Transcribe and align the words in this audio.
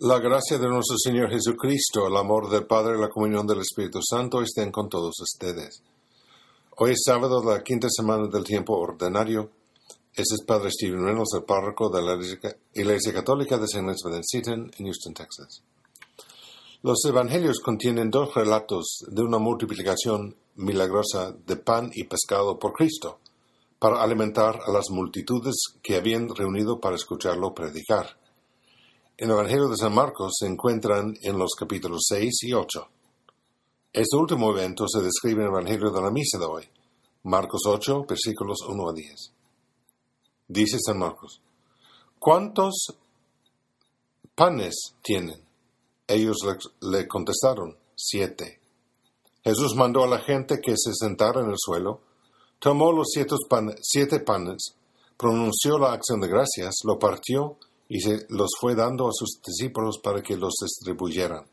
La 0.00 0.20
gracia 0.20 0.58
de 0.58 0.68
nuestro 0.68 0.96
Señor 0.96 1.28
Jesucristo, 1.28 2.06
el 2.06 2.16
amor 2.16 2.48
del 2.48 2.66
Padre 2.66 2.96
y 2.96 3.00
la 3.00 3.08
comunión 3.08 3.44
del 3.48 3.62
Espíritu 3.62 3.98
Santo 4.00 4.40
estén 4.40 4.70
con 4.70 4.88
todos 4.88 5.18
ustedes. 5.20 5.82
Hoy 6.76 6.92
es 6.92 7.02
sábado 7.04 7.40
de 7.40 7.54
la 7.54 7.64
quinta 7.64 7.88
semana 7.90 8.28
del 8.28 8.44
tiempo 8.44 8.78
ordinario. 8.78 9.50
Este 10.14 10.36
es 10.36 10.44
Padre 10.46 10.70
Stephen 10.70 11.04
Reynolds, 11.04 11.34
el 11.34 11.42
párroco 11.42 11.90
de 11.90 12.02
la 12.02 12.16
Iglesia 12.74 13.12
Católica 13.12 13.58
de 13.58 13.64
St. 13.64 13.84
Elizabeth 13.84 14.22
Seton 14.22 14.70
en 14.78 14.84
Houston, 14.86 15.14
Texas. 15.14 15.64
Los 16.84 17.04
evangelios 17.04 17.58
contienen 17.58 18.08
dos 18.08 18.32
relatos 18.36 19.04
de 19.08 19.22
una 19.22 19.38
multiplicación 19.38 20.36
milagrosa 20.54 21.34
de 21.44 21.56
pan 21.56 21.90
y 21.92 22.04
pescado 22.04 22.56
por 22.56 22.72
Cristo, 22.72 23.18
para 23.80 24.00
alimentar 24.00 24.60
a 24.64 24.70
las 24.70 24.90
multitudes 24.90 25.56
que 25.82 25.96
habían 25.96 26.28
reunido 26.32 26.78
para 26.78 26.94
escucharlo 26.94 27.52
predicar. 27.52 28.16
En 29.20 29.28
el 29.28 29.34
Evangelio 29.34 29.66
de 29.66 29.76
San 29.76 29.92
Marcos 29.92 30.34
se 30.38 30.46
encuentran 30.46 31.12
en 31.22 31.36
los 31.36 31.56
capítulos 31.58 32.02
6 32.06 32.38
y 32.42 32.52
8. 32.52 32.88
Este 33.92 34.16
último 34.16 34.52
evento 34.52 34.86
se 34.86 35.02
describe 35.02 35.42
en 35.42 35.48
el 35.48 35.54
Evangelio 35.54 35.90
de 35.90 36.00
la 36.00 36.12
Misa 36.12 36.38
de 36.38 36.44
hoy, 36.44 36.68
Marcos 37.24 37.62
8, 37.66 38.04
versículos 38.08 38.58
1 38.68 38.88
a 38.88 38.92
10. 38.92 39.32
Dice 40.46 40.78
San 40.78 41.00
Marcos, 41.00 41.42
¿cuántos 42.20 42.96
panes 44.36 44.94
tienen? 45.02 45.44
Ellos 46.06 46.36
le, 46.80 47.08
contestaron, 47.08 47.76
siete. 47.96 48.60
Jesús 49.42 49.74
mandó 49.74 50.04
a 50.04 50.08
la 50.08 50.20
gente 50.20 50.60
que 50.62 50.74
se 50.76 50.94
sentara 50.94 51.40
en 51.40 51.50
el 51.50 51.56
suelo, 51.58 52.02
tomó 52.60 52.92
los 52.92 53.08
siete 53.10 54.20
panes, 54.20 54.76
pronunció 55.16 55.76
la 55.76 55.92
acción 55.92 56.20
de 56.20 56.28
gracias, 56.28 56.76
lo 56.84 57.00
partió 57.00 57.58
y 57.88 58.00
se 58.00 58.26
los 58.28 58.50
fue 58.60 58.74
dando 58.74 59.08
a 59.08 59.12
sus 59.12 59.40
discípulos 59.44 59.98
para 60.02 60.22
que 60.22 60.36
los 60.36 60.54
distribuyeran. 60.60 61.46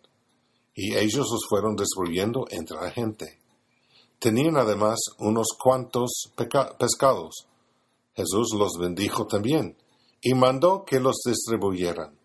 Y 0.74 0.96
ellos 0.96 1.28
los 1.32 1.48
fueron 1.48 1.76
distribuyendo 1.76 2.46
entre 2.50 2.78
la 2.78 2.92
gente. 2.92 3.40
Tenían 4.20 4.58
además 4.58 5.00
unos 5.20 5.48
cuantos 5.58 6.32
pescados. 6.36 7.48
Jesús 8.14 8.50
los 8.58 8.74
bendijo 8.80 9.26
también 9.26 9.78
y 10.22 10.34
mandó 10.34 10.84
que 10.86 11.00
los 11.00 11.22
distribuyeran. 11.26 12.18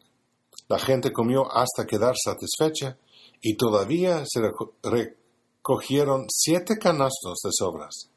La 0.68 0.78
gente 0.78 1.12
comió 1.12 1.50
hasta 1.52 1.86
quedar 1.86 2.14
satisfecha 2.16 2.96
y 3.40 3.56
todavía 3.56 4.24
se 4.26 4.40
recogieron 4.82 6.26
siete 6.28 6.78
canastos 6.78 7.40
de 7.42 7.50
sobras. 7.52 8.10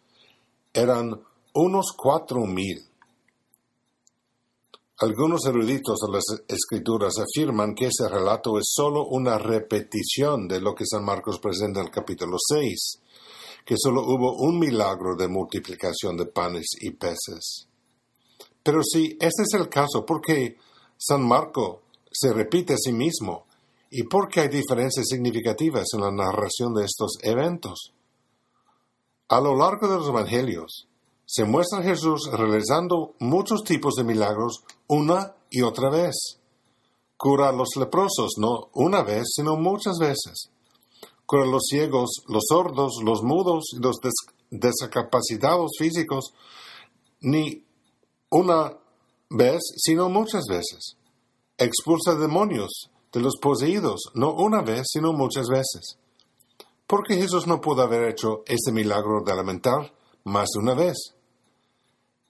Eran 0.73 1.21
unos 1.53 1.93
cuatro 1.97 2.41
mil. 2.45 2.85
Algunos 5.03 5.45
eruditos 5.45 5.99
de 5.99 6.13
las 6.13 6.23
escrituras 6.47 7.15
afirman 7.19 7.75
que 7.75 7.87
ese 7.87 8.07
relato 8.07 8.57
es 8.57 8.63
solo 8.73 9.05
una 9.05 9.37
repetición 9.37 10.47
de 10.47 10.61
lo 10.61 10.73
que 10.73 10.85
San 10.85 11.03
Marcos 11.03 11.39
presenta 11.39 11.81
en 11.81 11.87
el 11.87 11.91
capítulo 11.91 12.37
6, 12.39 13.01
que 13.65 13.75
solo 13.77 14.01
hubo 14.03 14.37
un 14.37 14.57
milagro 14.57 15.17
de 15.17 15.27
multiplicación 15.27 16.15
de 16.15 16.27
panes 16.27 16.67
y 16.79 16.91
peces. 16.91 17.67
Pero 18.63 18.81
si 18.81 19.17
este 19.19 19.43
es 19.43 19.53
el 19.55 19.67
caso, 19.67 20.05
¿por 20.05 20.21
qué 20.21 20.55
San 20.97 21.27
Marco 21.27 21.81
se 22.09 22.31
repite 22.31 22.75
a 22.75 22.77
sí 22.77 22.93
mismo? 22.93 23.47
¿Y 23.91 24.03
por 24.03 24.29
qué 24.29 24.39
hay 24.39 24.47
diferencias 24.47 25.07
significativas 25.09 25.83
en 25.95 25.99
la 25.99 26.11
narración 26.13 26.73
de 26.73 26.85
estos 26.85 27.17
eventos? 27.23 27.91
A 29.27 29.41
lo 29.41 29.53
largo 29.53 29.89
de 29.89 29.97
los 29.97 30.07
Evangelios, 30.07 30.87
se 31.35 31.45
muestra 31.45 31.81
Jesús 31.81 32.29
realizando 32.31 33.15
muchos 33.17 33.63
tipos 33.63 33.95
de 33.95 34.03
milagros 34.03 34.63
una 34.87 35.33
y 35.49 35.63
otra 35.63 35.89
vez. 35.89 36.37
Cura 37.17 37.49
a 37.49 37.51
los 37.51 37.69
leprosos 37.75 38.33
no 38.37 38.69
una 38.75 39.01
vez, 39.01 39.23
sino 39.35 39.55
muchas 39.55 39.97
veces. 39.99 40.51
Cura 41.25 41.45
a 41.45 41.47
los 41.47 41.63
ciegos, 41.67 42.21
los 42.27 42.43
sordos, 42.47 43.01
los 43.03 43.23
mudos 43.23 43.63
y 43.73 43.81
los 43.81 43.95
discapacitados 44.51 45.71
físicos, 45.79 46.35
ni 47.21 47.65
una 48.29 48.77
vez, 49.31 49.61
sino 49.77 50.09
muchas 50.09 50.43
veces. 50.47 50.97
Expulsa 51.57 52.13
demonios 52.13 52.91
de 53.11 53.21
los 53.21 53.37
poseídos, 53.41 54.11
no 54.13 54.35
una 54.35 54.61
vez, 54.61 54.83
sino 54.85 55.13
muchas 55.13 55.47
veces. 55.47 55.97
¿Por 56.85 57.01
qué 57.01 57.15
Jesús 57.15 57.47
no 57.47 57.59
pudo 57.59 57.81
haber 57.81 58.07
hecho 58.07 58.43
ese 58.45 58.71
milagro 58.71 59.23
de 59.25 59.31
alimentar 59.31 59.91
más 60.23 60.49
de 60.53 60.59
una 60.59 60.73
vez. 60.73 61.13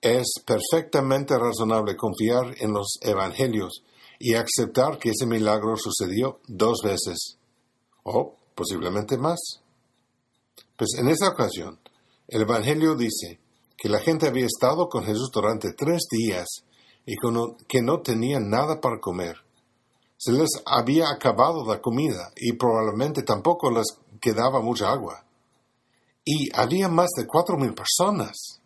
Es 0.03 0.33
perfectamente 0.45 1.33
razonable 1.39 1.95
confiar 1.95 2.55
en 2.59 2.73
los 2.73 2.97
evangelios 2.99 3.85
y 4.19 4.33
aceptar 4.33 4.99
que 4.99 5.11
ese 5.11 5.25
milagro 5.25 5.77
sucedió 5.77 6.41
dos 6.45 6.79
veces, 6.83 7.37
o 8.03 8.35
posiblemente 8.53 9.17
más. 9.17 9.39
Pues 10.75 10.95
en 10.99 11.07
esa 11.07 11.29
ocasión, 11.29 11.79
el 12.27 12.41
Evangelio 12.41 12.95
dice 12.95 13.39
que 13.77 13.87
la 13.87 13.99
gente 13.99 14.27
había 14.27 14.45
estado 14.45 14.89
con 14.89 15.05
Jesús 15.05 15.31
durante 15.31 15.71
tres 15.71 16.01
días 16.11 16.47
y 17.05 17.15
que 17.69 17.81
no 17.81 18.01
tenían 18.01 18.49
nada 18.49 18.81
para 18.81 18.99
comer. 18.99 19.37
Se 20.17 20.33
les 20.33 20.49
había 20.65 21.11
acabado 21.11 21.65
la 21.65 21.79
comida 21.79 22.33
y 22.35 22.51
probablemente 22.57 23.23
tampoco 23.23 23.71
les 23.71 23.87
quedaba 24.19 24.61
mucha 24.61 24.91
agua 24.91 25.23
y 26.25 26.49
había 26.53 26.89
más 26.89 27.11
de 27.15 27.25
cuatro 27.25 27.57
mil 27.57 27.73
personas. 27.73 28.59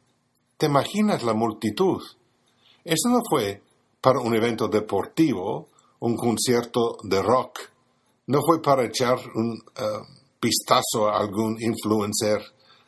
¿Te 0.57 0.65
imaginas 0.65 1.21
la 1.21 1.35
multitud? 1.35 2.01
Eso 2.83 3.09
no 3.09 3.21
fue 3.29 3.61
para 4.01 4.19
un 4.19 4.35
evento 4.35 4.67
deportivo, 4.67 5.67
un 5.99 6.15
concierto 6.15 6.97
de 7.03 7.21
rock. 7.21 7.59
No 8.25 8.39
fue 8.43 8.59
para 8.59 8.85
echar 8.85 9.19
un 9.35 9.51
uh, 9.51 10.03
pistazo 10.39 11.09
a 11.09 11.19
algún 11.19 11.57
influencer 11.61 12.41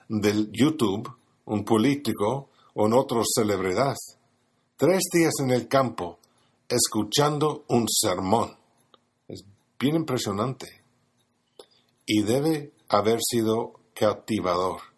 del 0.07 0.49
YouTube, 0.51 1.07
un 1.45 1.63
político 1.63 2.49
o 2.73 2.87
en 2.87 2.93
otra 2.93 3.21
celebridad. 3.35 3.95
Tres 4.75 5.03
días 5.13 5.33
en 5.39 5.51
el 5.51 5.67
campo, 5.67 6.17
escuchando 6.67 7.65
un 7.67 7.85
sermón. 7.87 8.57
Es 9.27 9.43
bien 9.79 9.95
impresionante. 9.95 10.83
Y 12.03 12.23
debe 12.23 12.73
haber 12.87 13.19
sido 13.21 13.73
captivador. 13.93 14.88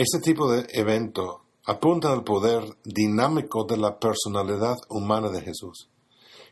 Este 0.00 0.20
tipo 0.20 0.48
de 0.48 0.64
evento 0.74 1.40
apunta 1.66 2.12
al 2.12 2.22
poder 2.22 2.62
dinámico 2.84 3.64
de 3.64 3.76
la 3.76 3.98
personalidad 3.98 4.76
humana 4.90 5.28
de 5.28 5.40
Jesús. 5.40 5.90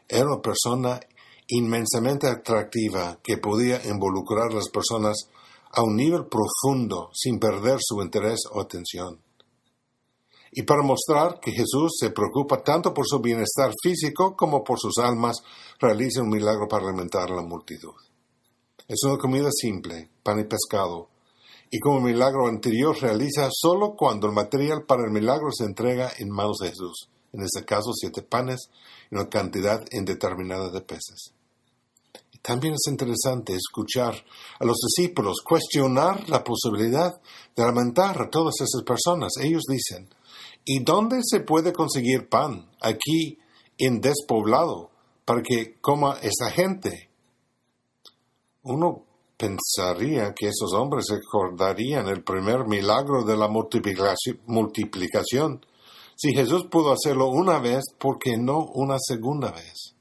Era 0.09 0.25
una 0.25 0.43
persona 0.43 0.99
inmensamente 1.47 2.27
atractiva 2.27 3.21
que 3.23 3.39
podía 3.39 3.81
involucrar 3.87 4.51
a 4.51 4.55
las 4.57 4.69
personas 4.69 5.29
a 5.71 5.81
un 5.85 5.95
nivel 5.95 6.25
profundo 6.27 7.11
sin 7.15 7.39
perder 7.39 7.79
su 7.81 8.03
interés 8.03 8.41
o 8.51 8.61
atención. 8.61 9.23
Y 10.51 10.65
para 10.65 10.83
mostrar 10.83 11.39
que 11.39 11.53
Jesús 11.53 11.93
se 12.01 12.11
preocupa 12.11 12.65
tanto 12.65 12.93
por 12.93 13.07
su 13.07 13.21
bienestar 13.21 13.71
físico 13.81 14.35
como 14.35 14.65
por 14.65 14.81
sus 14.81 14.99
almas, 14.99 15.37
realiza 15.79 16.21
un 16.21 16.31
milagro 16.31 16.67
para 16.69 16.89
alimentar 16.89 17.31
a 17.31 17.37
la 17.37 17.43
multitud. 17.43 17.95
Es 18.89 19.05
una 19.05 19.19
comida 19.19 19.51
simple, 19.53 20.11
pan 20.25 20.41
y 20.41 20.45
pescado, 20.49 21.11
y 21.71 21.79
como 21.81 21.99
el 21.99 22.15
milagro 22.15 22.47
anterior 22.47 22.97
realiza 23.01 23.49
solo 23.53 23.95
cuando 23.97 24.27
el 24.27 24.33
material 24.33 24.85
para 24.85 25.05
el 25.05 25.11
milagro 25.11 25.51
se 25.53 25.65
entrega 25.65 26.11
en 26.19 26.31
manos 26.31 26.59
de 26.61 26.69
Jesús, 26.69 27.09
en 27.33 27.43
este 27.43 27.65
caso 27.65 27.93
siete 27.95 28.23
panes 28.23 28.71
y 29.11 29.15
una 29.15 29.29
cantidad 29.29 29.85
indeterminada 29.93 30.71
de 30.71 30.81
peces. 30.81 31.33
Y 32.33 32.39
también 32.39 32.75
es 32.75 32.91
interesante 32.91 33.55
escuchar 33.55 34.15
a 34.59 34.65
los 34.65 34.77
discípulos 34.79 35.43
cuestionar 35.45 36.29
la 36.29 36.45
posibilidad 36.45 37.21
de 37.55 37.63
alimentar 37.63 38.21
a 38.21 38.31
todas 38.31 38.55
esas 38.61 38.83
personas. 38.83 39.33
Ellos 39.41 39.65
dicen, 39.69 40.09
¿y 40.65 40.83
dónde 40.83 41.21
se 41.23 41.41
puede 41.41 41.73
conseguir 41.73 42.29
pan 42.29 42.71
aquí 42.81 43.39
en 43.79 44.01
despoblado 44.01 44.91
para 45.25 45.43
que 45.43 45.77
coma 45.81 46.19
esa 46.23 46.51
gente? 46.51 47.11
uno 48.67 49.05
pensaría 49.37 50.33
que 50.35 50.49
esos 50.49 50.73
hombres 50.73 51.07
recordarían 51.11 52.09
el 52.09 52.23
primer 52.23 52.67
milagro 52.67 53.25
de 53.25 53.37
la 53.37 53.49
multiplicación. 53.49 55.65
Si 56.17 56.35
Jesús 56.35 56.67
pudo 56.71 56.93
hacerlo 56.93 57.29
una 57.29 57.59
vez, 57.59 57.85
¿por 57.99 58.19
qué 58.19 58.39
no 58.39 58.65
una 58.75 58.97
segunda 58.99 59.53
vez? 59.53 59.95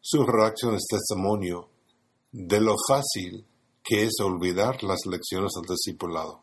Su 0.00 0.24
reacción 0.24 0.74
es 0.74 0.86
testimonio 0.88 1.68
de 2.30 2.60
lo 2.60 2.76
fácil 2.88 3.44
que 3.82 4.04
es 4.04 4.20
olvidar 4.20 4.84
las 4.84 5.00
lecciones 5.06 5.50
del 5.54 5.76
discipulado. 5.76 6.42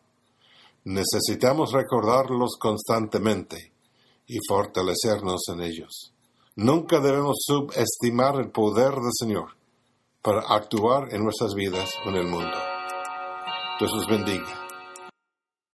Necesitamos 0.84 1.72
recordarlos 1.72 2.58
constantemente 2.60 3.72
y 4.28 4.38
fortalecernos 4.48 5.48
en 5.50 5.62
ellos. 5.62 6.14
Nunca 6.56 7.00
debemos 7.00 7.38
subestimar 7.40 8.40
el 8.40 8.52
poder 8.52 8.96
del 8.96 9.12
Señor 9.18 9.56
para 10.26 10.42
actuar 10.42 11.14
en 11.14 11.24
nuestras 11.24 11.54
vidas 11.54 11.88
en 12.04 12.16
el 12.16 12.26
mundo. 12.26 12.58
Dios 13.80 13.92
los 13.94 14.08
bendiga. 14.08 14.65